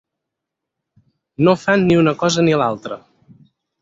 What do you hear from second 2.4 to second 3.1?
ni l'altra.